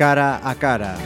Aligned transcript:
cara 0.00 0.40
a 0.42 0.54
cara. 0.54 0.96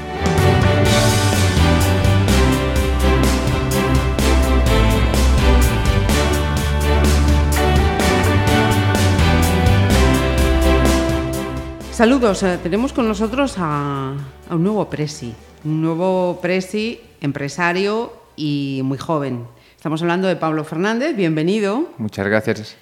Saludos, 11.90 12.44
eh, 12.44 12.60
tenemos 12.62 12.92
con 12.92 13.08
nosotros 13.08 13.56
a, 13.58 14.14
a, 14.48 14.54
un 14.54 14.62
nuevo 14.62 14.88
presi, 14.88 15.34
un 15.64 15.82
nuevo 15.82 16.38
presi 16.40 17.00
empresario 17.20 18.12
y 18.36 18.80
muy 18.84 18.98
joven. 18.98 19.44
Estamos 19.76 20.02
hablando 20.02 20.28
de 20.28 20.36
Pablo 20.36 20.62
Fernández, 20.62 21.16
bienvenido. 21.16 21.88
Muchas 21.98 22.26
gracias. 22.28 22.76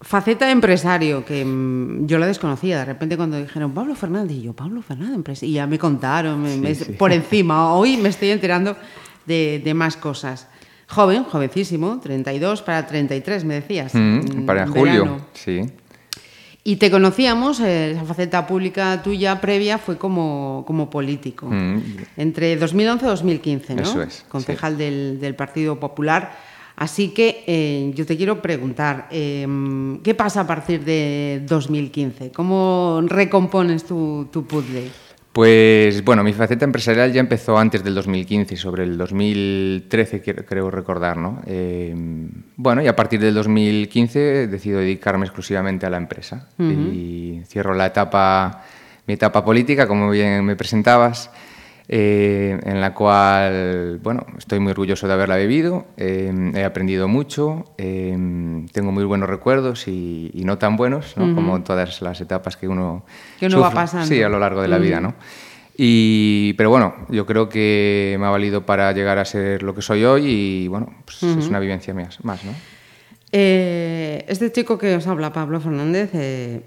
Faceta 0.00 0.50
empresario, 0.50 1.24
que 1.24 1.42
mm, 1.44 2.06
yo 2.06 2.18
la 2.18 2.26
desconocía. 2.26 2.78
De 2.80 2.84
repente 2.84 3.16
cuando 3.16 3.38
dijeron 3.38 3.72
Pablo 3.72 3.94
Fernández, 3.94 4.36
y 4.36 4.42
yo, 4.42 4.52
Pablo 4.52 4.82
Fernández, 4.82 5.42
y 5.42 5.52
ya 5.52 5.66
me 5.66 5.78
contaron 5.78 6.42
me, 6.42 6.52
Sí, 6.52 6.60
me- 6.60 6.74
sí. 6.74 6.92
por 6.98 7.12
encima. 7.12 7.72
Hoy 7.74 7.96
me 7.96 8.10
estoy 8.10 8.30
enterando 8.30 8.76
de, 9.24 9.60
de 9.64 9.74
más 9.74 9.96
cosas. 9.96 10.48
Joven, 10.88 11.24
jovencísimo, 11.24 11.98
32 12.00 12.62
para 12.62 12.86
33, 12.86 13.44
me 13.44 13.54
decías. 13.54 13.92
Mm, 13.94 14.44
para 14.44 14.66
julio, 14.66 15.02
verano. 15.04 15.26
sí. 15.32 15.62
Y 16.62 16.76
te 16.76 16.90
conocíamos, 16.90 17.60
eh, 17.60 17.92
esa 17.92 18.04
faceta 18.04 18.44
pública 18.44 19.00
tuya 19.00 19.40
previa 19.40 19.78
fue 19.78 19.96
como, 19.98 20.64
como 20.66 20.90
político. 20.90 21.46
Mm. 21.48 21.80
Entre 22.16 22.56
2011 22.56 23.04
y 23.04 23.08
2015, 23.08 23.74
¿no? 23.76 23.82
Eso 23.82 24.02
es, 24.02 24.24
Concejal 24.28 24.76
del, 24.76 25.18
del 25.20 25.36
Partido 25.36 25.78
Popular. 25.78 26.36
Así 26.76 27.08
que 27.14 27.42
eh, 27.46 27.90
yo 27.94 28.04
te 28.04 28.16
quiero 28.18 28.42
preguntar, 28.42 29.08
eh, 29.10 29.46
¿qué 30.04 30.14
pasa 30.14 30.42
a 30.42 30.46
partir 30.46 30.84
de 30.84 31.42
2015? 31.46 32.30
¿Cómo 32.32 33.00
recompones 33.06 33.84
tu, 33.84 34.28
tu 34.30 34.46
puzzle? 34.46 34.90
Pues 35.32 36.02
bueno, 36.04 36.22
mi 36.24 36.32
faceta 36.32 36.64
empresarial 36.64 37.12
ya 37.12 37.20
empezó 37.20 37.58
antes 37.58 37.82
del 37.84 37.94
2015, 37.94 38.56
sobre 38.56 38.84
el 38.84 38.96
2013 38.96 40.20
quiero- 40.22 40.44
creo 40.46 40.70
recordar, 40.70 41.16
¿no? 41.18 41.42
Eh, 41.46 41.94
bueno, 42.56 42.82
y 42.82 42.86
a 42.88 42.96
partir 42.96 43.20
del 43.20 43.34
2015 43.34 44.46
decido 44.46 44.78
dedicarme 44.80 45.26
exclusivamente 45.26 45.84
a 45.86 45.90
la 45.90 45.98
empresa 45.98 46.48
y 46.58 47.40
cierro 47.46 47.74
la 47.74 47.86
etapa, 47.86 48.64
mi 49.06 49.14
etapa 49.14 49.44
política, 49.44 49.86
como 49.86 50.10
bien 50.10 50.42
me 50.44 50.56
presentabas, 50.56 51.30
eh, 51.88 52.58
en 52.64 52.80
la 52.80 52.94
cual, 52.94 54.00
bueno, 54.02 54.26
estoy 54.36 54.58
muy 54.58 54.72
orgulloso 54.72 55.06
de 55.06 55.12
haberla 55.12 55.36
vivido, 55.36 55.86
eh, 55.96 56.32
he 56.54 56.64
aprendido 56.64 57.06
mucho, 57.06 57.64
eh, 57.78 58.10
tengo 58.72 58.90
muy 58.90 59.04
buenos 59.04 59.28
recuerdos 59.28 59.86
y, 59.86 60.30
y 60.34 60.44
no 60.44 60.58
tan 60.58 60.76
buenos, 60.76 61.16
¿no? 61.16 61.34
Como 61.34 61.62
todas 61.62 62.02
las 62.02 62.20
etapas 62.20 62.56
que 62.56 62.66
uno, 62.66 63.04
Que 63.38 63.46
uno 63.46 63.60
va 63.60 63.70
pasando. 63.70 64.06
Sí, 64.06 64.20
a 64.20 64.28
lo 64.28 64.38
largo 64.40 64.62
de 64.62 64.68
la 64.68 64.78
vida, 64.78 65.00
¿no? 65.00 65.14
Y, 65.78 66.54
pero 66.54 66.70
bueno, 66.70 66.94
yo 67.10 67.24
creo 67.26 67.48
que 67.48 68.16
me 68.18 68.26
ha 68.26 68.30
valido 68.30 68.64
para 68.66 68.90
llegar 68.92 69.18
a 69.18 69.24
ser 69.24 69.62
lo 69.62 69.74
que 69.74 69.82
soy 69.82 70.04
hoy 70.04 70.26
y 70.26 70.68
bueno, 70.68 70.92
pues 71.04 71.22
es 71.22 71.46
una 71.48 71.60
vivencia 71.60 71.92
más, 71.94 72.24
más 72.24 72.42
¿no? 72.44 72.52
Este 73.30 74.50
chico 74.50 74.78
que 74.78 74.96
os 74.96 75.06
habla, 75.06 75.32
Pablo 75.32 75.60
Fernández, 75.60 76.10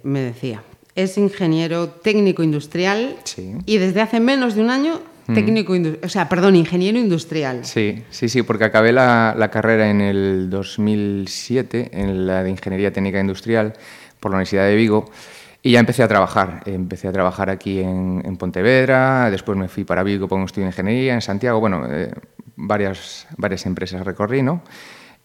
me 0.04 0.20
decía, 0.22 0.62
es 0.96 1.18
ingeniero 1.18 1.90
técnico 1.90 2.44
industrial 2.44 3.16
Sí. 3.24 3.54
y 3.66 3.78
desde 3.78 4.02
hace 4.02 4.20
menos 4.20 4.56
de 4.56 4.62
un 4.62 4.70
año 4.70 5.00
técnico, 5.34 5.74
o 6.04 6.10
sea, 6.10 6.30
perdón, 6.30 6.56
ingeniero 6.56 6.98
industrial. 6.98 7.66
Sí, 7.66 8.04
sí, 8.10 8.30
sí, 8.30 8.44
porque 8.44 8.66
acabé 8.66 8.92
la, 8.92 9.36
la 9.38 9.50
carrera 9.50 9.90
en 9.90 10.02
el 10.02 10.50
2007 10.50 11.92
en 11.94 12.28
la 12.28 12.44
de 12.44 12.50
Ingeniería 12.50 12.92
Técnica 12.92 13.20
Industrial 13.20 13.74
por 14.20 14.32
la 14.32 14.38
Universidad 14.38 14.66
de 14.66 14.76
Vigo 14.76 15.10
y 15.62 15.72
ya 15.72 15.80
empecé 15.80 16.04
a 16.04 16.08
trabajar. 16.08 16.62
Empecé 16.66 17.08
a 17.08 17.12
trabajar 17.12 17.50
aquí 17.50 17.80
en, 17.80 18.22
en 18.26 18.38
Pontevedra, 18.38 19.30
después 19.30 19.58
me 19.58 19.68
fui 19.68 19.84
para 19.84 20.04
Vigo 20.04 20.28
por 20.28 20.38
un 20.38 20.46
estudio 20.46 20.66
de 20.66 20.72
Ingeniería, 20.72 21.14
en 21.14 21.22
Santiago, 21.22 21.60
bueno, 21.60 21.86
eh, 21.90 22.12
varias, 22.56 23.28
varias 23.38 23.66
empresas 23.66 24.06
recorrí, 24.06 24.42
¿no? 24.42 24.62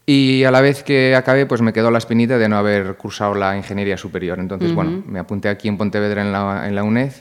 Y 0.05 0.43
a 0.43 0.51
la 0.51 0.61
vez 0.61 0.83
que 0.83 1.15
acabé, 1.15 1.47
pues 1.47 1.61
me 1.61 1.73
quedó 1.73 1.89
la 1.89 1.97
espinita 1.97 2.37
de 2.37 2.47
no 2.47 2.57
haber 2.57 2.95
cursado 2.95 3.33
la 3.33 3.57
ingeniería 3.57 3.97
superior. 3.97 4.37
Entonces, 4.37 4.71
bueno, 4.71 5.03
me 5.07 5.17
apunté 5.17 5.49
aquí 5.49 5.67
en 5.67 5.77
Pontevedra 5.77 6.21
en 6.21 6.31
la, 6.31 6.67
en 6.67 6.75
la 6.75 6.83
UNED 6.83 7.11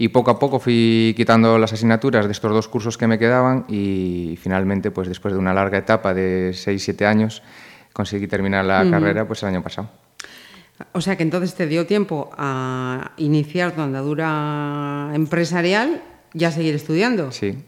y 0.00 0.08
poco 0.08 0.30
a 0.30 0.38
poco 0.38 0.58
fui 0.58 1.12
quitando 1.14 1.58
las 1.58 1.74
asignaturas 1.74 2.24
de 2.24 2.32
estos 2.32 2.50
dos 2.52 2.68
cursos 2.68 2.96
que 2.96 3.06
me 3.06 3.18
quedaban 3.18 3.66
y 3.68 4.38
finalmente, 4.40 4.90
pues 4.90 5.08
después 5.08 5.34
de 5.34 5.38
una 5.38 5.52
larga 5.52 5.76
etapa 5.76 6.14
de 6.14 6.52
6-7 6.52 7.04
años, 7.04 7.42
conseguí 7.92 8.26
terminar 8.26 8.64
la 8.64 8.90
carrera 8.90 9.26
pues 9.26 9.42
el 9.42 9.50
año 9.50 9.62
pasado. 9.62 9.90
O 10.92 11.02
sea 11.02 11.16
que 11.16 11.22
entonces 11.22 11.54
te 11.54 11.66
dio 11.66 11.84
tiempo 11.84 12.30
a 12.38 13.10
iniciar 13.18 13.72
tu 13.72 13.82
andadura 13.82 15.10
empresarial 15.12 16.00
y 16.32 16.44
a 16.44 16.50
seguir 16.50 16.74
estudiando. 16.74 17.30
Sí, 17.30 17.58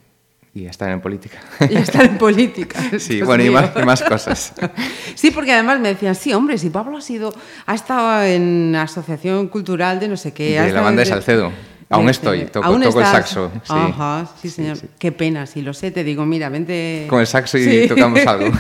y 0.55 0.67
a 0.67 0.71
estar 0.71 0.91
en 0.91 1.03
política. 1.03 1.37
Y 1.69 1.77
a 1.77 1.81
estar 1.81 2.07
en 2.07 2.17
política. 2.17 2.81
Sí, 2.99 3.17
Dios 3.17 3.27
bueno, 3.27 3.45
y 3.45 3.51
más, 3.51 3.73
y 3.77 3.85
más 3.85 4.03
cosas. 4.03 4.55
Sí, 5.17 5.33
porque 5.33 5.53
además 5.53 5.81
me 5.81 5.89
decían, 5.89 6.15
sí, 6.15 6.33
hombre, 6.33 6.57
si 6.57 6.71
Pablo 6.71 6.97
ha 6.97 7.03
sido, 7.03 7.35
ha 7.67 7.75
estado 7.75 8.23
en 8.23 8.75
asociación 8.75 9.49
cultural 9.49 10.01
de 10.01 10.09
no 10.09 10.17
sé 10.17 10.33
qué. 10.33 10.59
De 10.59 10.73
la 10.73 10.81
banda 10.81 11.01
de 11.01 11.07
Salcedo. 11.07 11.53
Aún 11.93 12.09
estoy, 12.09 12.45
toco- 12.47 12.65
aún 12.67 12.83
toco 12.83 13.01
el 13.01 13.07
saxo, 13.07 13.51
sí. 13.63 13.73
Ajá, 13.75 14.27
sí, 14.41 14.49
señor. 14.51 14.77
sí. 14.77 14.87
Qué 14.99 15.13
pena, 15.13 15.47
si 15.47 15.63
lo 15.63 15.73
sé, 15.75 15.91
te 15.91 16.03
digo, 16.05 16.25
mira, 16.27 16.49
vente. 16.49 17.07
Con 17.09 17.21
el 17.21 17.27
saxo 17.27 17.59
y 17.59 17.87
tocamos 17.87 18.21
algo. 18.27 18.51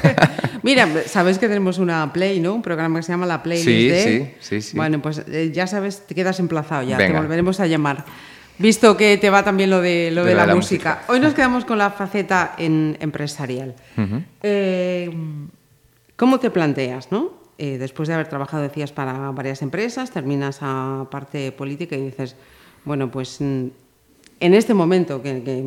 mira, 0.62 0.88
sabes 1.06 1.38
que 1.38 1.48
tenemos 1.48 1.78
una 1.78 2.12
Play, 2.12 2.40
¿no? 2.40 2.54
Un 2.54 2.62
programa 2.62 2.98
que 2.98 3.02
se 3.04 3.12
llama 3.12 3.26
La 3.26 3.42
Playlist 3.42 3.66
Sí, 3.66 3.88
de... 3.88 4.02
sí, 4.04 4.34
sí, 4.40 4.60
sí. 4.70 4.76
Bueno, 4.76 5.00
pues 5.02 5.22
eh, 5.28 5.50
ya 5.52 5.66
sabes, 5.66 6.06
te 6.06 6.14
quedas 6.14 6.38
emplazado 6.40 6.82
ya, 6.82 6.96
te 6.98 7.12
volveremos 7.12 7.58
a 7.60 7.66
llamar. 7.66 8.04
Visto 8.58 8.96
que 8.96 9.16
te 9.16 9.30
va 9.30 9.42
también 9.42 9.70
lo 9.70 9.80
de, 9.80 10.10
lo 10.12 10.24
de, 10.24 10.30
De 10.30 10.36
la, 10.36 10.54
música. 10.54 10.90
música. 10.96 11.12
Hoy 11.12 11.18
nos 11.20 11.32
quedamos 11.34 11.64
con 11.64 11.78
la 11.78 11.90
faceta 11.90 12.54
en, 12.58 12.96
empresarial. 13.00 13.74
Eh, 14.42 15.10
¿Cómo 16.16 16.38
te 16.38 16.50
planteas, 16.50 17.10
no? 17.10 17.32
Eh, 17.58 17.78
después 17.78 18.08
de 18.08 18.14
haber 18.14 18.28
trabajado, 18.28 18.62
decías, 18.62 18.92
para 18.92 19.30
varias 19.30 19.62
empresas, 19.62 20.10
terminas 20.10 20.58
a 20.60 21.06
parte 21.10 21.50
política 21.52 21.96
y 21.96 22.02
dices, 22.06 22.36
bueno, 22.84 23.10
pues 23.10 23.40
mm, 23.40 23.66
en 24.40 24.54
este 24.54 24.74
momento 24.74 25.22
que, 25.22 25.42
que 25.42 25.62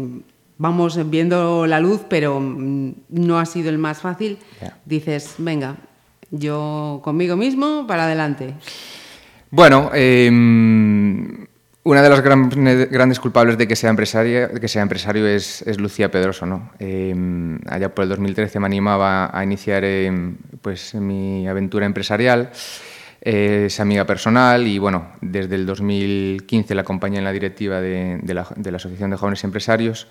vamos 0.57 1.09
viendo 1.09 1.65
la 1.67 1.79
luz, 1.79 2.01
pero 2.09 2.39
mm, 2.39 2.91
no 3.09 3.39
ha 3.39 3.45
sido 3.45 3.69
el 3.69 3.77
más 3.77 3.99
fácil, 3.99 4.37
dices, 4.85 5.35
venga, 5.37 5.77
yo 6.31 6.99
conmigo 7.03 7.35
mismo 7.35 7.85
para 7.87 8.05
adelante. 8.05 8.53
Bueno, 9.51 9.91
eh, 9.93 10.29
una 11.83 12.01
de 12.01 12.09
las 12.09 12.21
gran- 12.21 12.49
grandes 12.89 13.19
culpables 13.19 13.57
de 13.57 13.67
que 13.67 13.75
sea, 13.75 13.89
empresaria, 13.91 14.47
de 14.47 14.59
que 14.59 14.67
sea 14.67 14.81
empresario 14.81 15.27
es, 15.27 15.61
es 15.61 15.79
Lucía 15.79 16.09
Pedroso. 16.11 16.45
¿no? 16.45 16.71
Eh, 16.79 17.15
allá 17.67 17.93
por 17.93 18.03
el 18.03 18.09
2013 18.09 18.59
me 18.59 18.65
animaba 18.65 19.29
a 19.37 19.43
iniciar 19.43 19.83
eh, 19.85 20.11
pues, 20.61 20.95
mi 20.95 21.47
aventura 21.47 21.85
empresarial. 21.85 22.49
Eh, 23.27 23.63
es 23.65 23.79
amiga 23.79 24.05
personal 24.05 24.67
y 24.67 24.77
bueno, 24.77 25.07
desde 25.19 25.55
el 25.55 25.65
2015 25.65 26.75
la 26.75 26.81
acompañé 26.81 27.17
en 27.17 27.23
la 27.23 27.31
directiva 27.31 27.81
de, 27.81 28.21
la, 28.23 28.41
Asociación 28.75 29.09
de 29.09 29.17
Jóvenes 29.17 29.43
Empresarios. 29.43 30.07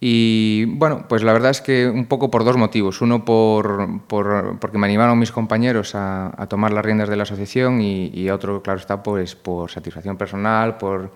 Y 0.00 0.64
bueno, 0.64 1.04
pues 1.08 1.22
la 1.24 1.34
verdad 1.34 1.50
es 1.50 1.60
que 1.60 1.86
un 1.86 2.06
poco 2.06 2.30
por 2.30 2.44
dos 2.44 2.56
motivos. 2.56 3.02
Uno, 3.02 3.22
por, 3.26 4.00
por- 4.06 4.58
porque 4.60 4.78
me 4.78 4.86
animaron 4.86 5.18
mis 5.18 5.30
compañeros 5.30 5.94
a, 5.94 6.32
a 6.40 6.46
tomar 6.46 6.72
las 6.72 6.84
riendas 6.86 7.10
de 7.10 7.16
la 7.16 7.24
asociación 7.24 7.82
y, 7.82 8.06
y 8.14 8.30
otro, 8.30 8.62
claro 8.62 8.78
está, 8.80 9.02
pues 9.02 9.34
por 9.34 9.70
satisfacción 9.70 10.16
personal, 10.16 10.78
por, 10.78 11.10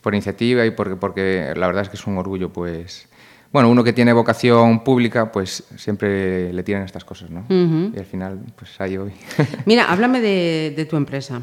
por 0.00 0.14
iniciativa 0.14 0.64
y 0.64 0.70
porque, 0.70 0.96
porque 0.96 1.52
la 1.56 1.66
verdad 1.66 1.82
es 1.82 1.88
que 1.90 1.96
es 1.96 2.06
un 2.06 2.16
orgullo, 2.16 2.50
pues... 2.52 3.09
Bueno, 3.52 3.68
uno 3.68 3.82
que 3.82 3.92
tiene 3.92 4.12
vocación 4.12 4.84
pública, 4.84 5.32
pues 5.32 5.64
siempre 5.76 6.52
le 6.52 6.62
tiran 6.62 6.82
estas 6.82 7.04
cosas, 7.04 7.30
¿no? 7.30 7.44
Y 7.48 7.98
al 7.98 8.04
final, 8.04 8.38
pues 8.56 8.80
ahí 8.80 8.96
voy. 8.96 9.12
Mira, 9.66 9.90
háblame 9.90 10.20
de, 10.20 10.72
de 10.76 10.84
tu 10.84 10.96
empresa. 10.96 11.40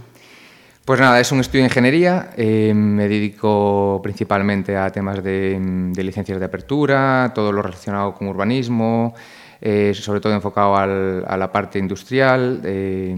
Pues 0.86 1.02
nada, 1.02 1.20
es 1.20 1.30
un 1.34 1.42
estudio 1.42 1.64
de 1.64 1.68
ingeniería. 1.68 2.30
eh, 2.38 2.72
me 2.74 3.10
dedico 3.10 4.00
principalmente 4.02 4.78
a 4.78 4.90
temas 4.90 5.22
de, 5.22 5.58
de 5.92 6.04
licencias 6.04 6.40
de 6.40 6.46
apertura, 6.46 7.34
todo 7.36 7.52
lo 7.52 7.62
relacionado 7.62 8.14
con 8.14 8.30
urbanismo, 8.30 9.14
eh, 9.62 9.94
sobre 9.94 10.20
todo 10.20 10.34
enfocado 10.34 10.76
al- 10.78 11.24
a 11.28 11.36
la 11.38 11.52
parte 11.52 11.80
industrial. 11.80 12.62
eh, 12.64 13.16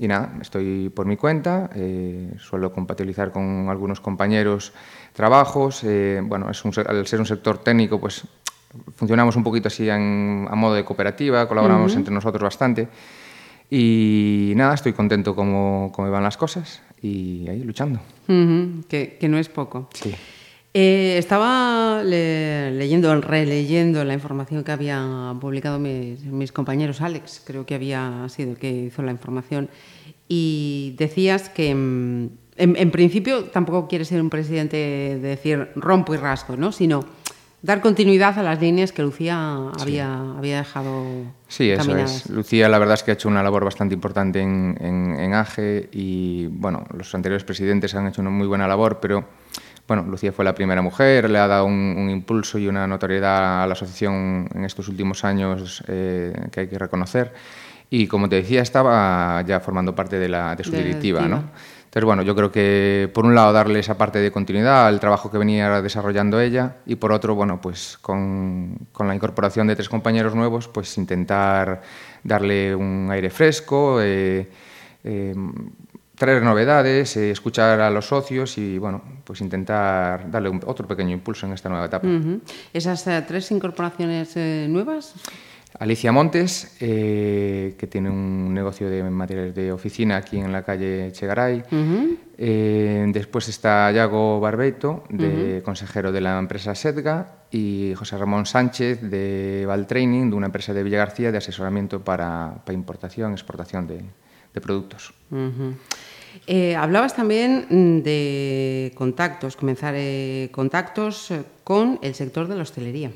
y 0.00 0.06
nada, 0.06 0.34
estoy 0.40 0.88
por 0.90 1.06
mi 1.06 1.16
cuenta, 1.16 1.70
eh, 1.74 2.32
suelo 2.38 2.72
compatibilizar 2.72 3.32
con 3.32 3.68
algunos 3.68 4.00
compañeros 4.00 4.72
trabajos. 5.12 5.82
eh, 5.84 6.20
bueno, 6.22 6.48
es 6.50 6.64
un 6.64 6.72
al 6.86 7.06
ser 7.06 7.18
un 7.20 7.26
sector 7.26 7.58
técnico, 7.58 7.98
pues 7.98 8.22
funcionamos 8.96 9.34
un 9.36 9.42
poquito 9.42 9.68
así 9.68 9.88
en- 9.88 10.46
a 10.50 10.54
modo 10.54 10.74
de 10.74 10.84
cooperativa, 10.84 11.48
colaboramos 11.48 11.92
entre 11.96 12.14
nosotros 12.14 12.42
bastante. 12.42 12.86
Y 13.70 14.52
nada, 14.56 14.74
estoy 14.74 14.92
contento 14.92 15.34
como, 15.34 15.90
como 15.92 16.10
van 16.10 16.22
las 16.22 16.36
cosas 16.36 16.80
y 17.02 17.46
ahí 17.48 17.62
luchando. 17.64 18.00
Ujú, 18.28 18.84
que, 18.88 19.18
que 19.20 19.28
no 19.28 19.38
es 19.38 19.48
poco. 19.48 19.88
Sí. 19.94 20.14
Eh, 20.74 21.16
estaba 21.18 22.02
le- 22.04 22.70
leyendo, 22.72 23.20
releyendo 23.20 24.04
la 24.04 24.14
información 24.14 24.62
que 24.64 24.72
habían 24.72 25.40
publicado 25.40 25.78
mis, 25.78 26.22
mis 26.24 26.52
compañeros. 26.52 27.00
Alex, 27.00 27.42
creo 27.44 27.64
que 27.66 27.74
había 27.74 28.28
sido 28.28 28.50
el 28.50 28.56
que 28.58 28.70
hizo 28.70 29.02
la 29.02 29.10
información. 29.10 29.68
Y 30.28 30.94
decías 30.98 31.48
que 31.48 31.74
mm, 31.74 32.28
en, 32.58 32.90
principio 32.90 33.44
tampoco 33.44 33.88
quiere 33.88 34.04
ser 34.04 34.20
un 34.20 34.30
presidente 34.30 34.76
de 34.76 35.18
decir 35.18 35.68
rompo 35.74 36.12
y 36.14 36.18
rasgo, 36.18 36.56
¿no? 36.56 36.70
Sino 36.72 37.04
dar 37.62 37.80
continuidad 37.80 38.38
a 38.38 38.42
las 38.42 38.60
líneas 38.60 38.92
que 38.92 39.02
Lucía 39.02 39.70
había, 39.80 40.32
había 40.36 40.58
dejado. 40.58 41.24
Sí, 41.48 41.70
eso 41.70 41.96
es. 41.96 42.28
Lucía, 42.28 42.68
la 42.68 42.78
verdad 42.78 42.94
es 42.94 43.02
que 43.02 43.12
ha 43.12 43.14
hecho 43.14 43.28
una 43.28 43.42
labor 43.42 43.64
bastante 43.64 43.94
importante 43.94 44.40
en, 44.40 44.76
en, 44.80 45.34
AGE 45.34 45.88
y, 45.92 46.46
bueno, 46.48 46.84
los 46.94 47.14
anteriores 47.14 47.44
presidentes 47.44 47.94
han 47.94 48.08
hecho 48.08 48.20
una 48.20 48.30
muy 48.30 48.46
buena 48.46 48.68
labor, 48.68 48.98
pero, 49.00 49.24
bueno, 49.88 50.02
Lucía 50.02 50.32
fue 50.32 50.44
la 50.44 50.54
primera 50.54 50.82
mujer, 50.82 51.30
le 51.30 51.38
ha 51.38 51.48
dado 51.48 51.64
un, 51.64 52.10
impulso 52.10 52.58
y 52.58 52.68
una 52.68 52.86
notoriedad 52.86 53.62
a 53.62 53.66
la 53.66 53.72
asociación 53.72 54.46
en 54.54 54.64
estos 54.64 54.86
últimos 54.88 55.24
años 55.24 55.82
eh, 55.88 56.34
que 56.52 56.60
hay 56.60 56.68
que 56.68 56.78
reconocer. 56.78 57.32
Y, 57.88 58.06
como 58.06 58.28
te 58.28 58.36
decía, 58.36 58.60
estaba 58.60 59.42
ya 59.46 59.60
formando 59.60 59.94
parte 59.94 60.18
de, 60.18 60.28
la, 60.28 60.54
de 60.54 60.62
su 60.62 60.72
directiva, 60.72 61.22
¿no? 61.26 61.44
Entonces, 61.88 62.04
bueno, 62.04 62.20
yo 62.22 62.36
creo 62.36 62.52
que 62.52 63.10
por 63.14 63.24
un 63.24 63.34
lado 63.34 63.50
darle 63.50 63.78
esa 63.78 63.96
parte 63.96 64.18
de 64.18 64.30
continuidad 64.30 64.86
al 64.86 65.00
trabajo 65.00 65.30
que 65.30 65.38
venía 65.38 65.80
desarrollando 65.80 66.38
ella 66.38 66.76
y 66.84 66.96
por 66.96 67.12
otro, 67.12 67.34
bueno, 67.34 67.62
pues 67.62 67.96
con, 68.02 68.76
con 68.92 69.08
la 69.08 69.14
incorporación 69.14 69.68
de 69.68 69.74
tres 69.74 69.88
compañeros 69.88 70.34
nuevos, 70.34 70.68
pues 70.68 70.98
intentar 70.98 71.80
darle 72.22 72.74
un 72.74 73.08
aire 73.10 73.30
fresco, 73.30 74.02
eh, 74.02 74.50
eh, 75.02 75.34
traer 76.18 76.42
novedades, 76.42 77.16
eh, 77.16 77.30
escuchar 77.30 77.80
a 77.80 77.90
los 77.90 78.06
socios 78.06 78.58
y, 78.58 78.78
bueno, 78.78 79.02
pues 79.24 79.40
intentar 79.40 80.30
darle 80.30 80.50
otro 80.66 80.86
pequeño 80.86 81.12
impulso 81.12 81.46
en 81.46 81.52
esta 81.52 81.68
nueva 81.68 81.86
etapa. 81.86 82.08
¿Esas 82.72 83.04
tres 83.26 83.50
incorporaciones 83.50 84.36
nuevas? 84.68 85.14
Alicia 85.78 86.10
Montes, 86.10 86.76
eh, 86.80 87.76
que 87.78 87.86
tiene 87.86 88.10
un 88.10 88.52
negocio 88.52 88.88
de 88.88 89.02
materiales 89.04 89.54
de 89.54 89.70
oficina 89.70 90.16
aquí 90.16 90.38
en 90.38 90.50
la 90.50 90.62
calle 90.62 91.12
Chegaray. 91.12 91.62
Eh, 92.36 93.06
después 93.12 93.48
está 93.48 93.90
Yago 93.92 94.40
Barbeito, 94.40 95.04
de, 95.08 95.62
consejero 95.64 96.10
de 96.10 96.20
la 96.20 96.38
empresa 96.38 96.74
Sedga, 96.74 97.44
y 97.50 97.92
José 97.96 98.16
Ramón 98.16 98.46
Sánchez, 98.46 99.02
de 99.02 99.64
Valtraining, 99.66 100.30
de 100.30 100.36
una 100.36 100.46
empresa 100.46 100.72
de 100.72 100.82
Villa 100.82 100.98
García 100.98 101.30
de 101.30 101.38
asesoramiento 101.38 102.02
para, 102.02 102.62
para 102.64 102.74
importación, 102.74 103.32
exportación 103.32 103.86
de, 103.86 104.04
productos. 104.60 105.14
Eh, 106.46 106.76
hablabas 106.76 107.14
también 107.14 108.02
de 108.02 108.92
contactos, 108.94 109.56
comenzar 109.56 109.94
contactos 110.50 111.32
con 111.64 111.98
el 112.02 112.14
sector 112.14 112.48
de 112.48 112.56
la 112.56 112.62
hostelería. 112.62 113.10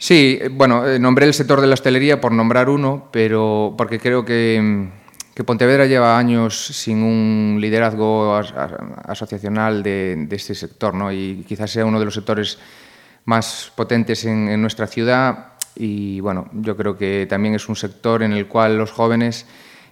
Sí, 0.00 0.38
eh, 0.40 0.48
bueno, 0.48 0.88
eh, 0.88 0.98
nombré 0.98 1.26
el 1.26 1.34
sector 1.34 1.60
de 1.60 1.66
la 1.66 1.74
hostelería 1.74 2.22
por 2.22 2.32
nombrar 2.32 2.70
uno, 2.70 3.10
pero 3.12 3.74
porque 3.76 4.00
creo 4.00 4.24
que, 4.24 4.58
mm, 4.60 5.00
Pontevedra 5.44 5.86
lleva 5.86 6.18
años 6.18 6.66
sin 6.66 7.02
un 7.02 7.56
liderazgo 7.62 8.34
asociacional 8.34 9.82
de, 9.82 10.28
este 10.30 10.54
sector, 10.54 10.92
¿no? 10.92 11.10
Y 11.10 11.46
quizás 11.48 11.70
sea 11.70 11.86
uno 11.86 11.98
de 11.98 12.04
los 12.04 12.12
sectores 12.12 12.58
más 13.24 13.72
potentes 13.74 14.26
en, 14.26 14.60
nuestra 14.60 14.86
ciudad 14.86 15.52
y 15.74 16.20
bueno, 16.20 16.50
yo 16.52 16.76
creo 16.76 16.98
que 16.98 17.26
también 17.26 17.54
es 17.54 17.70
un 17.70 17.76
sector 17.76 18.22
en 18.22 18.34
el 18.34 18.48
cual 18.48 18.76
los 18.76 18.90
jóvenes 18.90 19.46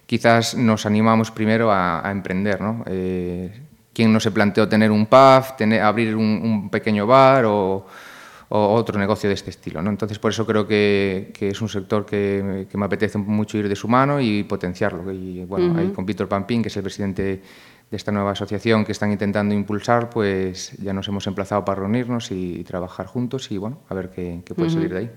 quizás 0.09 0.55
nos 0.55 0.87
animamos 0.87 1.29
primero 1.29 1.71
a, 1.71 2.01
emprender, 2.09 2.59
¿no? 2.59 2.83
Eh, 2.87 3.61
¿Quién 3.93 4.11
no 4.11 4.19
se 4.19 4.31
planteó 4.31 4.67
tener 4.67 4.89
un 4.89 5.05
pub, 5.05 5.55
tener, 5.55 5.83
abrir 5.83 6.15
un 6.15 6.69
pequeño 6.71 7.05
bar 7.05 7.45
o 7.45 7.85
o 8.49 8.73
otro 8.73 8.99
negocio 8.99 9.29
de 9.29 9.35
este 9.35 9.51
estilo. 9.51 9.81
¿no? 9.81 9.89
Entonces, 9.89 10.17
por 10.19 10.31
eso 10.31 10.45
creo 10.45 10.67
que, 10.67 11.31
que 11.33 11.49
es 11.49 11.61
un 11.61 11.69
sector 11.69 12.05
que, 12.05 12.67
que, 12.69 12.77
me 12.77 12.85
apetece 12.85 13.17
mucho 13.17 13.57
ir 13.57 13.69
de 13.69 13.75
su 13.75 13.87
mano 13.87 14.19
y 14.19 14.43
potenciarlo. 14.43 15.11
Y 15.11 15.45
bueno, 15.45 15.77
ahí 15.79 15.89
con 15.89 16.05
Víctor 16.05 16.27
Pampín, 16.27 16.61
que 16.61 16.69
es 16.69 16.77
el 16.77 16.83
presidente 16.83 17.41
de 17.89 17.97
esta 17.97 18.11
nueva 18.11 18.31
asociación 18.31 18.85
que 18.85 18.91
están 18.91 19.11
intentando 19.11 19.55
impulsar, 19.55 20.09
pues 20.11 20.73
ya 20.77 20.93
nos 20.93 21.07
hemos 21.07 21.25
emplazado 21.25 21.65
para 21.65 21.81
reunirnos 21.81 22.31
y, 22.31 22.63
trabajar 22.63 23.07
juntos 23.07 23.51
y 23.51 23.57
bueno, 23.57 23.79
a 23.89 23.95
ver 23.95 24.09
qué, 24.11 24.41
qué 24.45 24.53
puede 24.53 24.69
salir 24.69 24.93
de 24.93 24.99
ahí. 24.99 25.11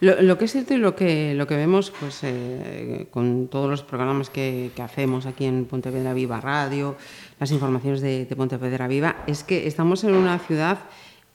Lo, 0.00 0.20
lo, 0.22 0.38
que 0.38 0.46
es 0.46 0.52
cierto 0.52 0.74
y 0.74 0.78
lo 0.78 0.96
que, 0.96 1.34
lo 1.34 1.46
que 1.46 1.54
vemos 1.54 1.92
pues, 2.00 2.20
eh, 2.24 3.06
con 3.10 3.46
todos 3.46 3.70
los 3.70 3.84
programas 3.84 4.28
que, 4.28 4.72
que, 4.74 4.82
hacemos 4.82 5.26
aquí 5.26 5.44
en 5.44 5.66
Pontevedra 5.66 6.14
Viva 6.14 6.40
Radio, 6.40 6.96
las 7.38 7.52
informaciones 7.52 8.00
de, 8.00 8.26
de 8.26 8.36
Pontevedra 8.36 8.88
Viva, 8.88 9.22
es 9.28 9.44
que 9.44 9.68
estamos 9.68 10.02
en 10.02 10.14
una 10.14 10.38
ciudad 10.40 10.78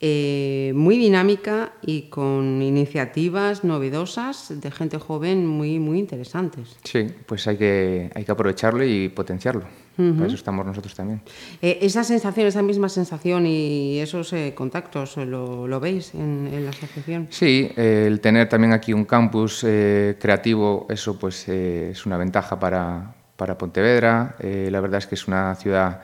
eh, 0.04 0.74
muy 0.76 0.98
dinámica 0.98 1.74
y 1.84 2.10
con 2.10 2.64
iniciativas 2.64 3.64
novedosas 3.64 4.52
de 4.60 4.72
gente 4.72 4.98
joven 4.98 5.46
muy, 5.46 5.78
muy 5.78 6.00
interesantes. 6.00 6.76
Sí, 6.84 7.06
pues 7.28 7.46
hay 7.48 7.58
que, 7.58 8.12
hay 8.16 8.26
que 8.26 8.32
aprovecharlo 8.32 8.84
y 8.84 9.10
potenciarlo. 9.10 9.64
Para 9.96 10.26
eso 10.26 10.36
estamos 10.36 10.66
nosotros 10.66 10.96
también. 10.96 11.22
Eh, 11.62 11.78
esa 11.84 12.04
sensación, 12.04 12.48
esa 12.48 12.64
misma 12.64 12.90
sensación 12.90 13.46
y 13.46 14.00
esos 14.00 14.34
eh, 14.34 14.54
contactos, 14.56 15.18
¿lo, 15.18 15.68
¿lo, 15.68 15.80
veis 15.80 16.16
en, 16.16 16.50
en, 16.52 16.64
la 16.64 16.72
asociación? 16.72 17.28
Sí, 17.30 17.70
el 17.76 18.20
tener 18.22 18.50
también 18.50 18.74
aquí 18.74 18.94
un 18.94 19.06
campus 19.06 19.60
creativo, 19.62 20.88
eso 20.90 21.20
pues 21.20 21.48
es 21.48 22.04
una 22.08 22.18
ventaja 22.18 22.60
para, 22.60 23.14
para 23.36 23.56
Pontevedra. 23.56 24.36
la 24.40 24.82
verdad 24.82 24.98
es 24.98 25.06
que 25.06 25.14
es 25.14 25.28
una 25.28 25.54
ciudad 25.54 26.02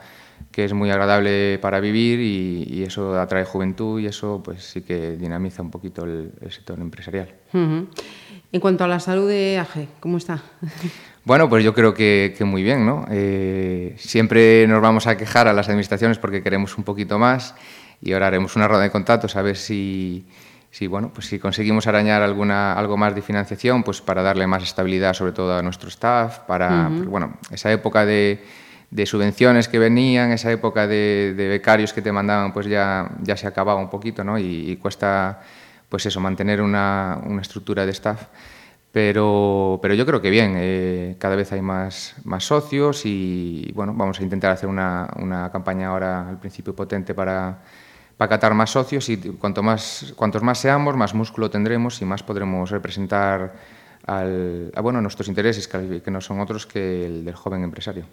que 0.50 0.64
es 0.64 0.72
muy 0.72 0.90
agradable 0.90 1.58
para 1.60 1.80
vivir 1.80 2.20
y, 2.20 2.82
eso 2.82 3.20
atrae 3.20 3.44
juventud 3.44 4.00
y 4.00 4.06
eso 4.06 4.40
pues 4.42 4.62
sí 4.62 4.82
que 4.82 5.16
dinamiza 5.16 5.62
un 5.62 5.70
poquito 5.70 6.04
el, 6.04 6.32
sector 6.50 6.78
empresarial. 6.80 7.28
En 7.52 8.60
cuanto 8.60 8.84
a 8.84 8.88
la 8.88 8.98
salud 8.98 9.28
de 9.28 9.58
AGE, 9.58 9.88
¿cómo 10.00 10.16
está? 10.16 10.42
Bueno, 11.24 11.46
pues 11.50 11.62
yo 11.62 11.74
creo 11.74 11.92
que, 11.92 12.34
muy 12.40 12.62
bien, 12.62 12.86
¿no? 12.86 13.04
Eh, 13.10 13.94
siempre 13.98 14.66
nos 14.66 14.80
vamos 14.80 15.06
a 15.06 15.18
quejar 15.18 15.46
a 15.46 15.52
las 15.52 15.68
administraciones 15.68 16.16
porque 16.16 16.42
queremos 16.42 16.78
un 16.78 16.84
poquito 16.84 17.18
más 17.18 17.54
y 18.00 18.14
ahora 18.14 18.28
haremos 18.28 18.56
una 18.56 18.66
rueda 18.66 18.84
de 18.84 18.90
contactos 18.90 19.36
a 19.36 19.42
ver 19.42 19.58
si, 19.58 20.24
si, 20.70 20.86
bueno, 20.86 21.10
pues 21.12 21.26
si 21.26 21.38
conseguimos 21.38 21.86
arañar 21.86 22.22
alguna, 22.22 22.72
algo 22.72 22.96
más 22.96 23.14
de 23.14 23.20
financiación, 23.20 23.82
pues 23.82 24.00
para 24.00 24.22
darle 24.22 24.46
más 24.46 24.62
estabilidad 24.62 25.12
sobre 25.12 25.32
todo 25.32 25.54
a 25.58 25.62
nuestro 25.62 25.90
staff, 25.90 26.38
para, 26.46 26.88
pues, 26.88 27.06
bueno, 27.06 27.36
esa 27.50 27.70
época 27.72 28.06
de 28.06 28.42
de 28.90 29.06
subvenciones 29.06 29.68
que 29.68 29.78
venían, 29.78 30.32
esa 30.32 30.50
época 30.50 30.86
de, 30.86 31.34
becarios 31.36 31.92
que 31.92 32.02
te 32.02 32.12
mandaban, 32.12 32.52
pues 32.52 32.66
ya, 32.66 33.10
ya 33.22 33.36
se 33.36 33.46
acababa 33.46 33.80
un 33.80 33.90
poquito, 33.90 34.24
¿no? 34.24 34.38
Y, 34.38 34.76
cuesta, 34.76 35.40
pues 35.88 36.06
eso, 36.06 36.20
mantener 36.20 36.62
una, 36.62 37.20
una, 37.26 37.42
estructura 37.42 37.84
de 37.84 37.92
staff. 37.92 38.26
Pero, 38.90 39.78
pero 39.82 39.92
yo 39.92 40.06
creo 40.06 40.22
que 40.22 40.30
bien, 40.30 40.54
eh, 40.56 41.16
cada 41.18 41.36
vez 41.36 41.52
hay 41.52 41.60
más, 41.60 42.16
más 42.24 42.44
socios 42.44 43.02
y, 43.04 43.70
bueno, 43.74 43.92
vamos 43.94 44.18
a 44.18 44.22
intentar 44.22 44.50
hacer 44.52 44.68
una, 44.68 45.08
una 45.16 45.52
campaña 45.52 45.88
ahora 45.88 46.26
al 46.26 46.40
principio 46.40 46.74
potente 46.74 47.14
para, 47.14 47.58
para 48.16 48.28
catar 48.30 48.54
más 48.54 48.70
socios 48.70 49.08
y 49.10 49.18
cuanto 49.18 49.62
más, 49.62 50.12
cuantos 50.16 50.42
más 50.42 50.58
seamos, 50.58 50.96
más 50.96 51.14
músculo 51.14 51.50
tendremos 51.50 52.00
y 52.00 52.06
más 52.06 52.22
podremos 52.22 52.70
representar 52.70 53.54
al, 54.06 54.72
a, 54.74 54.80
bueno, 54.80 55.00
nuestros 55.02 55.28
intereses, 55.28 55.68
que, 55.68 56.10
no 56.10 56.20
son 56.20 56.40
otros 56.40 56.66
que 56.66 57.06
el 57.06 57.24
del 57.24 57.34
joven 57.34 57.62
empresario. 57.62 58.06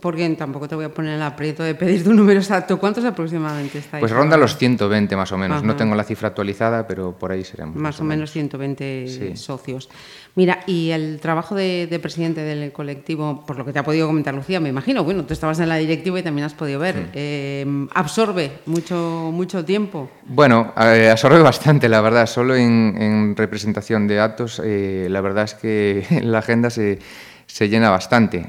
Porque 0.00 0.28
tampoco 0.30 0.66
te 0.66 0.74
voy 0.74 0.84
a 0.84 0.92
poner 0.92 1.14
el 1.14 1.22
aprieto 1.22 1.62
de 1.62 1.76
pedir 1.76 2.02
tu 2.02 2.12
número 2.12 2.40
exacto. 2.40 2.76
¿Cuántos 2.76 3.04
aproximadamente 3.04 3.78
estáis? 3.78 4.00
Pues 4.00 4.10
ronda 4.10 4.36
los 4.36 4.56
120 4.56 5.14
más 5.14 5.30
o 5.30 5.38
menos. 5.38 5.62
No 5.62 5.76
tengo 5.76 5.94
la 5.94 6.02
cifra 6.02 6.28
actualizada, 6.28 6.88
pero 6.88 7.12
por 7.12 7.30
ahí 7.30 7.44
seremos. 7.44 7.76
Más, 7.76 8.00
o 8.00 8.04
menos 8.04 8.32
120 8.32 9.36
socios. 9.36 9.88
Mira, 10.34 10.60
y 10.66 10.90
el 10.90 11.20
trabajo 11.20 11.54
de, 11.54 11.98
presidente 12.02 12.40
del 12.40 12.72
colectivo, 12.72 13.44
por 13.46 13.56
lo 13.56 13.64
que 13.64 13.72
te 13.72 13.78
ha 13.78 13.84
podido 13.84 14.08
comentar 14.08 14.34
Lucía, 14.34 14.58
me 14.58 14.68
imagino, 14.68 15.04
bueno, 15.04 15.24
tú 15.24 15.32
estabas 15.32 15.60
en 15.60 15.68
la 15.68 15.76
directiva 15.76 16.18
y 16.18 16.22
también 16.22 16.46
has 16.46 16.54
podido 16.54 16.80
ver, 16.80 17.10
eh, 17.14 17.64
¿absorbe 17.94 18.58
mucho, 18.66 19.30
mucho 19.32 19.64
tiempo? 19.64 20.10
Bueno, 20.24 20.72
absorbe 20.74 21.40
bastante, 21.40 21.88
la 21.88 22.00
verdad. 22.00 22.26
Solo 22.26 22.56
en, 22.56 23.34
representación 23.36 24.08
de 24.08 24.18
actos, 24.18 24.60
eh, 24.64 25.06
la 25.08 25.20
verdad 25.20 25.44
es 25.44 25.54
que 25.54 26.04
la 26.24 26.40
agenda 26.40 26.70
se, 26.70 26.98
se 27.46 27.68
llena 27.68 27.88
bastante. 27.88 28.44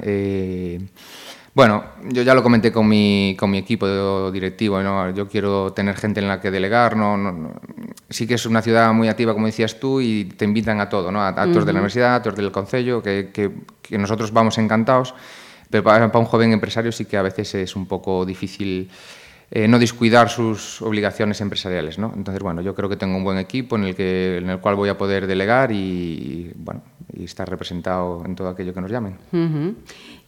Bueno, 1.58 1.82
yo 2.04 2.22
ya 2.22 2.34
lo 2.34 2.42
comenté 2.44 2.70
con 2.70 2.86
mi, 2.86 3.34
con 3.36 3.50
mi 3.50 3.58
equipo 3.58 4.30
directivo, 4.30 4.80
¿no? 4.80 5.10
yo 5.10 5.26
quiero 5.26 5.72
tener 5.72 5.96
gente 5.96 6.20
en 6.20 6.28
la 6.28 6.40
que 6.40 6.52
delegar, 6.52 6.96
no, 6.96 7.52
sí 8.08 8.28
que 8.28 8.34
es 8.34 8.46
una 8.46 8.62
ciudad 8.62 8.92
muy 8.92 9.08
activa, 9.08 9.32
como 9.32 9.46
decías 9.46 9.80
tú, 9.80 10.00
y 10.00 10.26
te 10.26 10.44
invitan 10.44 10.80
a 10.80 10.88
todo, 10.88 11.10
¿no? 11.10 11.20
a 11.20 11.30
actos 11.30 11.66
de 11.66 11.72
la 11.72 11.80
universidad, 11.80 12.14
actos 12.14 12.36
del 12.36 12.52
concello, 12.52 13.02
que, 13.02 13.30
que, 13.32 13.98
nosotros 13.98 14.32
vamos 14.32 14.56
encantados, 14.58 15.16
pero 15.68 15.82
para, 15.82 16.06
un 16.06 16.24
joven 16.26 16.52
empresario 16.52 16.92
sí 16.92 17.06
que 17.06 17.16
a 17.16 17.22
veces 17.22 17.52
es 17.56 17.74
un 17.74 17.86
poco 17.86 18.24
difícil 18.24 18.88
eh, 19.50 19.66
no 19.66 19.80
descuidar 19.80 20.28
sus 20.28 20.80
obligaciones 20.80 21.40
empresariales. 21.40 21.98
¿no? 21.98 22.12
Entonces, 22.14 22.40
bueno, 22.40 22.60
yo 22.60 22.72
creo 22.76 22.88
que 22.88 22.96
tengo 22.96 23.16
un 23.16 23.24
buen 23.24 23.38
equipo 23.38 23.74
en 23.74 23.82
el, 23.82 23.96
que, 23.96 24.36
en 24.36 24.48
el 24.48 24.60
cual 24.60 24.76
voy 24.76 24.90
a 24.90 24.96
poder 24.96 25.26
delegar 25.26 25.72
y, 25.72 26.52
bueno, 26.54 26.82
y 27.12 27.24
estar 27.24 27.50
representado 27.50 28.22
en 28.24 28.36
todo 28.36 28.48
aquello 28.48 28.72
que 28.72 28.80
nos 28.80 28.92
llamen. 28.92 29.16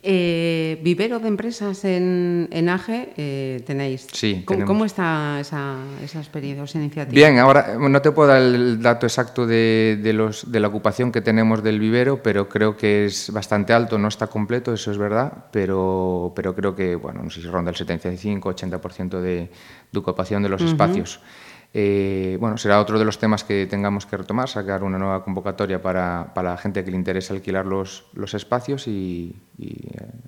Eh, 0.03 0.81
¿Vivero 0.83 1.19
de 1.19 1.29
empresas 1.29 1.85
en, 1.85 2.49
en 2.53 2.71
AGE 2.71 3.13
eh, 3.19 3.63
tenéis? 3.67 4.07
Sí. 4.13 4.43
¿Cómo, 4.47 4.65
¿Cómo, 4.65 4.85
está 4.87 5.39
esa, 5.41 5.77
esa 6.03 6.21
experiencia, 6.21 6.65
esa 6.65 6.79
iniciativa? 6.79 7.15
Bien, 7.15 7.39
ahora 7.39 7.77
no 7.79 8.01
te 8.01 8.11
puedo 8.11 8.29
dar 8.29 8.41
el 8.41 8.81
dato 8.81 9.05
exacto 9.05 9.47
de, 9.47 9.99
de, 10.03 10.13
los, 10.15 10.51
de 10.51 10.59
la 10.59 10.69
ocupación 10.69 11.13
que 11.13 11.21
tenemos 11.21 11.63
del 11.63 11.79
vivero, 11.79 12.23
pero 12.23 12.49
creo 12.49 12.79
que 12.79 13.05
es 13.05 13.31
bastante 13.31 13.75
alto, 13.75 13.99
no 13.99 14.09
está 14.09 14.29
completo, 14.29 14.73
eso 14.73 14.91
es 14.91 14.97
verdad, 14.97 15.45
pero, 15.53 16.33
pero 16.35 16.55
creo 16.55 16.75
que, 16.75 16.97
bueno, 16.97 17.23
no 17.23 17.29
sé 17.29 17.43
si 17.43 17.49
ronda 17.49 17.71
el 17.71 17.77
75-80% 17.77 19.21
de, 19.21 19.51
de, 19.93 19.99
ocupación 19.99 20.43
de 20.43 20.49
los 20.49 20.63
uh 20.63 20.65
-huh. 20.65 20.69
espacios. 20.69 21.21
Eh, 21.73 22.37
bueno, 22.41 22.59
será 22.59 22.81
otro 22.81 22.99
de 22.99 23.05
los 23.05 23.19
temas 23.19 23.45
que 23.45 23.67
tengamos 23.67 24.05
que 24.05 24.17
retomar, 24.17 24.49
sacar 24.49 24.83
una 24.83 24.99
nueva 24.99 25.23
convocatoria 25.23 25.81
para, 25.81 26.33
para 26.35 26.51
la 26.51 26.57
gente 26.57 26.85
que 26.85 26.91
le 26.91 26.97
interese 26.97 27.33
alquilar 27.33 27.65
los, 27.65 28.07
los 28.13 28.35
espacios 28.35 28.89
y, 28.89 29.37
eh, 29.61 29.71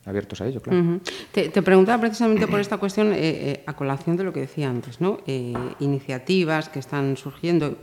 abiertos 0.04 0.40
a 0.40 0.46
ello, 0.46 0.60
claro. 0.60 1.00
Te, 1.32 1.50
preguntaba 1.62 2.00
precisamente 2.00 2.46
por 2.46 2.60
esta 2.60 2.78
cuestión, 2.78 3.12
eh, 3.12 3.64
a 3.66 3.74
colación 3.74 4.16
de 4.16 4.22
lo 4.22 4.32
que 4.32 4.40
decía 4.40 4.70
antes, 4.70 5.00
¿no? 5.00 5.18
Iniciativas 5.80 6.68
que 6.68 6.78
están 6.78 7.16
surgiendo. 7.16 7.76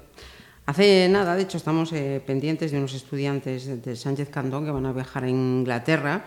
Hace 0.65 1.09
nada, 1.09 1.35
de 1.35 1.41
hecho, 1.41 1.57
estamos 1.57 1.91
pendientes 2.25 2.71
de 2.71 2.77
unos 2.77 2.93
estudiantes 2.93 3.83
de 3.83 3.95
Sánchez 3.95 4.29
Candón 4.29 4.65
que 4.65 4.71
van 4.71 4.85
a 4.85 4.93
viajar 4.93 5.23
a 5.25 5.29
Inglaterra 5.29 6.23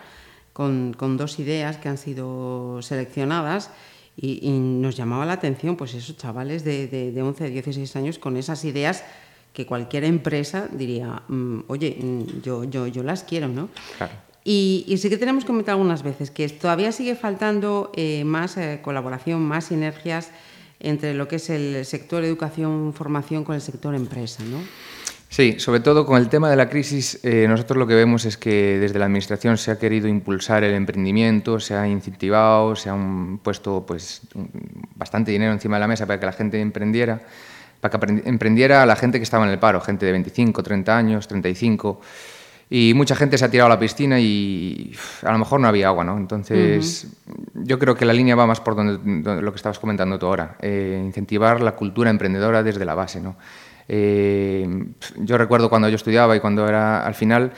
con, 0.51 0.93
con 0.93 1.17
dos 1.17 1.39
ideas 1.39 1.77
que 1.77 1.89
han 1.89 1.97
sido 1.97 2.81
seleccionadas. 2.81 3.71
Y, 4.15 4.47
y, 4.47 4.51
nos 4.51 4.95
llamaba 4.95 5.25
la 5.25 5.33
atención, 5.33 5.75
pues 5.75 5.93
esos 5.95 6.17
chavales 6.17 6.63
de, 6.63 6.87
de, 6.87 7.11
de 7.11 7.21
11, 7.21 7.49
16 7.49 7.95
años 7.95 8.19
con 8.19 8.37
esas 8.37 8.63
ideas 8.63 9.03
que 9.53 9.65
cualquier 9.65 10.03
empresa 10.03 10.67
diría, 10.71 11.23
mmm, 11.27 11.61
oye, 11.67 11.97
yo, 12.43 12.63
yo, 12.63 12.87
yo 12.87 13.03
las 13.03 13.23
quiero, 13.23 13.47
¿no? 13.47 13.69
Claro. 13.97 14.13
Y, 14.43 14.83
y, 14.87 14.97
sí 14.97 15.09
que 15.09 15.17
tenemos 15.17 15.45
que 15.45 15.47
comentar 15.47 15.73
algunas 15.73 16.03
veces 16.03 16.29
que 16.29 16.49
todavía 16.49 16.91
sigue 16.91 17.15
faltando 17.15 17.91
eh, 17.95 18.23
más 18.25 18.57
eh, 18.57 18.81
colaboración, 18.83 19.41
más 19.41 19.65
sinergias 19.65 20.31
entre 20.79 21.13
lo 21.13 21.29
que 21.29 21.37
es 21.37 21.49
el 21.49 21.85
sector 21.85 22.23
educación, 22.25 22.93
formación 22.93 23.45
con 23.45 23.55
el 23.55 23.61
sector 23.61 23.95
empresa, 23.95 24.43
¿no? 24.43 24.57
Sí, 25.33 25.55
sobre 25.57 25.79
todo 25.79 26.05
con 26.05 26.19
el 26.19 26.29
tema 26.29 26.47
de 26.47 26.55
la 26.55 26.69
crisis, 26.69 27.19
eh, 27.23 27.47
nosotros 27.49 27.79
lo 27.79 27.87
que 27.87 27.95
vemos 27.95 28.23
es 28.25 28.37
que 28.37 28.77
desde 28.77 28.99
la 28.99 29.05
Administración 29.05 29.57
se 29.57 29.71
ha 29.71 29.79
querido 29.79 30.07
impulsar 30.07 30.63
el 30.63 30.75
emprendimiento, 30.75 31.59
se 31.59 31.73
ha 31.73 31.87
incentivado, 31.87 32.75
se 32.75 32.91
ha 32.91 32.97
puesto 33.41 33.83
pues, 33.83 34.21
bastante 34.93 35.31
dinero 35.31 35.51
encima 35.51 35.77
de 35.77 35.79
la 35.79 35.87
mesa 35.87 36.05
para 36.05 36.19
que 36.19 36.27
la 36.27 36.33
gente 36.33 36.61
emprendiera, 36.61 37.19
para 37.81 37.99
que 37.99 38.21
emprendiera 38.29 38.83
a 38.83 38.85
la 38.85 38.95
gente 38.95 39.17
que 39.17 39.23
estaba 39.23 39.43
en 39.45 39.49
el 39.49 39.57
paro, 39.57 39.81
gente 39.81 40.05
de 40.05 40.11
25, 40.11 40.61
30 40.61 40.95
años, 40.95 41.27
35, 41.27 41.99
y 42.69 42.93
mucha 42.93 43.15
gente 43.15 43.35
se 43.39 43.45
ha 43.45 43.49
tirado 43.49 43.71
a 43.71 43.73
la 43.73 43.79
piscina 43.79 44.19
y 44.19 44.95
a 45.23 45.31
lo 45.31 45.39
mejor 45.39 45.59
no 45.59 45.67
había 45.67 45.87
agua, 45.87 46.03
¿no? 46.03 46.15
Entonces, 46.15 47.07
uh 47.25 47.31
-huh. 47.31 47.63
yo 47.65 47.79
creo 47.79 47.95
que 47.95 48.05
la 48.05 48.13
línea 48.13 48.35
va 48.35 48.45
más 48.45 48.59
por 48.59 48.75
donde, 48.75 48.99
donde 49.23 49.41
lo 49.41 49.51
que 49.51 49.57
estabas 49.57 49.79
comentando 49.79 50.19
tú 50.19 50.27
ahora, 50.27 50.57
eh, 50.61 51.01
incentivar 51.03 51.59
la 51.59 51.71
cultura 51.71 52.11
emprendedora 52.11 52.61
desde 52.61 52.85
la 52.85 52.93
base, 52.93 53.19
¿no? 53.19 53.35
Eh, 53.87 54.67
yo 55.17 55.37
recuerdo 55.37 55.69
cuando 55.69 55.89
yo 55.89 55.95
estudiaba 55.95 56.35
y 56.35 56.39
cuando 56.39 56.67
era 56.67 57.05
al 57.05 57.15
final, 57.15 57.51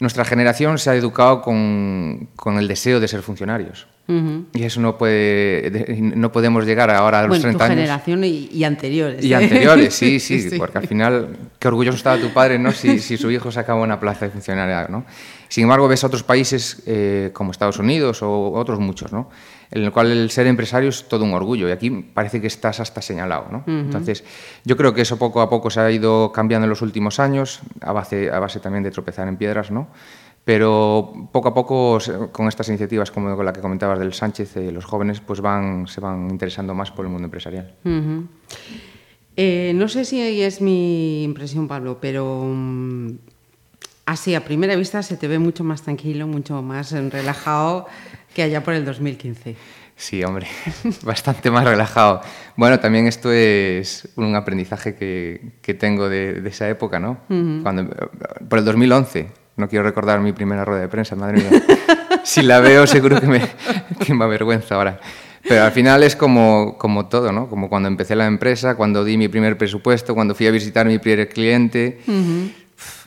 nuestra 0.00 0.24
generación 0.24 0.78
se 0.78 0.90
ha 0.90 0.94
educado 0.94 1.42
con, 1.42 2.28
con 2.36 2.58
el 2.58 2.68
deseo 2.68 3.00
de 3.00 3.08
ser 3.08 3.22
funcionarios. 3.22 3.86
Uh 4.12 4.20
-huh. 4.20 4.44
Y 4.54 4.64
eso 4.64 4.80
no 4.80 4.96
puede 4.98 5.96
no 6.16 6.30
podemos 6.32 6.64
llegar 6.66 6.90
ahora 6.90 7.20
a 7.20 7.22
los 7.22 7.28
bueno, 7.30 7.42
30 7.42 7.58
tu 7.58 7.64
años. 7.64 7.76
generación 7.76 8.24
y, 8.24 8.48
y 8.52 8.64
anteriores. 8.64 9.24
Y 9.24 9.32
¿eh? 9.32 9.36
anteriores, 9.36 9.94
sí, 9.94 10.20
sí, 10.20 10.40
sí, 10.50 10.58
porque 10.58 10.78
al 10.78 10.86
final, 10.86 11.28
qué 11.58 11.68
orgulloso 11.68 11.96
estaba 11.96 12.18
tu 12.18 12.28
padre, 12.32 12.58
¿no? 12.58 12.72
Si, 12.72 12.98
si 12.98 13.16
su 13.16 13.30
hijo 13.30 13.50
sacaba 13.50 13.80
una 13.80 13.98
plaza 13.98 14.26
de 14.26 14.30
funcionario, 14.30 14.88
¿no? 14.88 15.04
Sin 15.48 15.64
embargo, 15.64 15.86
ves 15.86 16.02
a 16.02 16.06
otros 16.06 16.22
países 16.22 16.82
eh, 16.86 17.30
como 17.34 17.50
Estados 17.50 17.78
Unidos 17.78 18.22
o 18.22 18.52
otros 18.52 18.78
muchos, 18.78 19.12
¿no? 19.12 19.28
En 19.70 19.84
el 19.84 19.90
cual 19.92 20.10
el 20.10 20.30
ser 20.30 20.46
empresario 20.46 20.88
es 20.90 21.08
todo 21.08 21.24
un 21.24 21.34
orgullo 21.34 21.68
y 21.68 21.72
aquí 21.72 21.90
parece 21.90 22.40
que 22.40 22.46
estás 22.46 22.80
hasta 22.80 23.00
señalado, 23.02 23.46
¿no? 23.50 23.58
Uh 23.66 23.70
-huh. 23.70 23.80
Entonces, 23.84 24.24
yo 24.64 24.76
creo 24.76 24.92
que 24.94 25.02
eso 25.02 25.18
poco 25.18 25.40
a 25.42 25.48
poco 25.50 25.70
se 25.70 25.80
ha 25.80 25.90
ido 25.90 26.32
cambiando 26.32 26.64
en 26.64 26.70
los 26.70 26.82
últimos 26.82 27.18
años, 27.20 27.60
a 27.80 27.92
base, 27.92 28.30
a 28.30 28.38
base 28.38 28.60
también 28.60 28.82
de 28.82 28.90
tropezar 28.90 29.28
en 29.28 29.36
piedras, 29.36 29.70
¿no? 29.70 29.88
Pero 30.44 31.28
poco 31.30 31.48
a 31.48 31.54
poco, 31.54 31.98
con 32.32 32.48
estas 32.48 32.68
iniciativas 32.68 33.12
como 33.12 33.40
la 33.42 33.52
que 33.52 33.60
comentabas 33.60 33.98
del 33.98 34.12
Sánchez, 34.12 34.56
eh, 34.56 34.72
los 34.72 34.84
jóvenes 34.84 35.20
pues 35.20 35.40
van, 35.40 35.86
se 35.86 36.00
van 36.00 36.28
interesando 36.30 36.74
más 36.74 36.90
por 36.90 37.04
el 37.04 37.12
mundo 37.12 37.26
empresarial. 37.26 37.74
Uh 37.84 37.88
-huh. 37.88 38.26
eh, 39.36 39.72
no 39.74 39.86
sé 39.86 40.04
si 40.04 40.42
es 40.42 40.60
mi 40.60 41.22
impresión, 41.22 41.68
Pablo, 41.68 41.98
pero 42.00 42.40
um, 42.40 43.18
así 44.04 44.34
a 44.34 44.44
primera 44.44 44.74
vista 44.74 45.02
se 45.04 45.16
te 45.16 45.28
ve 45.28 45.38
mucho 45.38 45.62
más 45.62 45.82
tranquilo, 45.82 46.26
mucho 46.26 46.60
más 46.60 46.90
relajado 46.90 47.86
que 48.34 48.42
allá 48.42 48.64
por 48.64 48.74
el 48.74 48.84
2015. 48.84 49.54
Sí, 49.94 50.24
hombre, 50.24 50.48
bastante 51.04 51.52
más 51.52 51.64
relajado. 51.64 52.20
Bueno, 52.56 52.80
también 52.80 53.06
esto 53.06 53.30
es 53.30 54.08
un 54.16 54.34
aprendizaje 54.34 54.96
que, 54.96 55.52
que 55.62 55.74
tengo 55.74 56.08
de, 56.08 56.40
de, 56.40 56.48
esa 56.48 56.68
época, 56.68 56.98
¿no? 56.98 57.18
Uh 57.28 57.34
-huh. 57.34 57.62
Cuando, 57.62 57.88
por 58.48 58.58
el 58.58 58.64
2011, 58.64 59.41
no 59.56 59.68
quiero 59.68 59.84
recordar 59.84 60.20
mi 60.20 60.32
primera 60.32 60.64
rueda 60.64 60.82
de 60.82 60.88
prensa, 60.88 61.16
madre 61.16 61.38
mía. 61.38 61.62
si 62.24 62.42
la 62.42 62.60
veo 62.60 62.86
seguro 62.86 63.20
que 63.20 63.26
me, 63.26 63.40
que 64.04 64.14
me 64.14 64.24
avergüenza 64.24 64.76
ahora. 64.76 65.00
Pero 65.48 65.64
al 65.64 65.72
final 65.72 66.02
es 66.02 66.14
como, 66.14 66.76
como 66.78 67.06
todo, 67.06 67.32
¿no? 67.32 67.48
Como 67.48 67.68
cuando 67.68 67.88
empecé 67.88 68.14
la 68.14 68.26
empresa, 68.26 68.76
cuando 68.76 69.04
di 69.04 69.16
mi 69.16 69.28
primer 69.28 69.58
presupuesto, 69.58 70.14
cuando 70.14 70.34
fui 70.34 70.46
a 70.46 70.50
visitar 70.50 70.86
mi 70.86 70.98
primer 70.98 71.28
cliente. 71.28 72.00
Uh 72.06 72.12
-huh. 72.12 72.52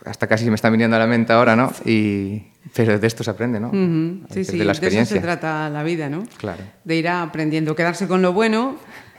Hasta 0.06 0.28
casi 0.28 0.48
me 0.50 0.56
está 0.56 0.70
viniendo 0.70 0.96
a 0.96 1.00
la 1.00 1.08
mente 1.08 1.34
ahora, 1.34 1.56
¿no? 1.56 1.72
Y, 1.86 2.44
pero 2.74 3.00
de 3.00 3.08
esto 3.08 3.24
se 3.24 3.32
aprende, 3.32 3.60
¿no? 3.60 3.70
Uh 3.70 3.74
-huh. 3.74 4.22
Sí, 4.32 4.44
sí, 4.44 4.58
de, 4.58 4.66
la 4.66 4.74
experiencia. 4.74 5.14
de 5.14 5.20
eso 5.20 5.28
se 5.28 5.40
trata 5.40 5.70
la 5.70 5.84
vida, 5.84 6.10
¿no? 6.10 6.24
Claro. 6.38 6.64
De 6.84 6.96
ir 6.96 7.08
aprendiendo, 7.08 7.75
quedarse 7.75 8.08
con 8.08 8.22
lo 8.22 8.34
bueno 8.34 8.75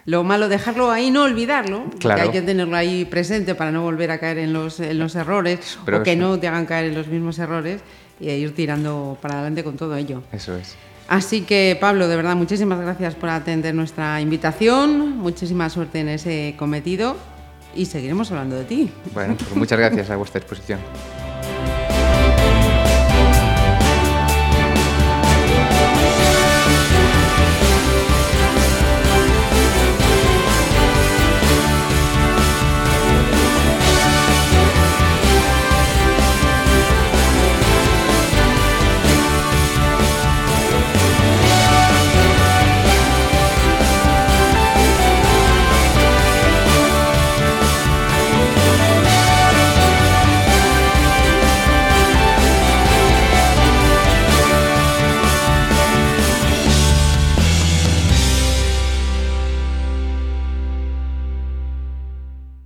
lo 0.07 0.23
malo, 0.23 0.49
dejarlo 0.49 0.91
ahí, 0.91 1.11
no 1.11 1.25
olvidarlo, 1.25 1.85
claro. 1.99 2.23
hay 2.23 2.31
que 2.31 2.41
tenerlo 2.41 2.77
ahí 2.77 3.05
presente 3.05 3.55
para 3.57 3.73
no 3.73 3.83
volver 3.83 4.13
a 4.13 4.19
caer 4.19 4.39
en 4.39 4.53
los, 4.53 4.79
en 4.79 4.99
los 4.99 5.17
errores 5.17 5.79
Pero 5.85 5.99
o 5.99 6.03
que 6.05 6.13
eso. 6.13 6.23
no 6.23 6.39
te 6.39 6.47
hagan 6.47 6.65
caer 6.65 6.87
en 6.87 6.95
los 6.95 7.09
mismos 7.09 7.39
errores 7.41 7.81
y 8.21 8.31
ir 8.31 8.55
tirando 8.55 9.19
para 9.21 9.35
adelante 9.35 9.65
con 9.65 9.77
todo 9.77 9.97
ello. 9.97 10.23
Eso 10.33 10.57
es. 10.57 10.77
Así 11.09 11.43
que, 11.43 11.77
Pablo, 11.81 12.09
de 12.09 12.17
verdad, 12.17 12.35
muchísimas 12.37 12.81
gracias 12.81 13.15
por 13.15 13.29
atender 13.29 13.75
nuestra 13.75 14.21
invitación, 14.21 15.19
muchísima 15.19 15.69
suerte 15.71 16.01
en 16.01 16.09
ese 16.09 16.55
cometido 16.57 17.17
y 17.75 17.87
seguiremos 17.87 18.31
hablando 18.31 18.57
de 18.57 18.65
ti. 18.65 18.91
Bueno, 19.13 19.37
pues 19.37 19.55
muchas 19.55 19.79
gracias 19.79 20.11
a 20.11 20.17
vuestra 20.17 20.39
exposición. 20.41 20.81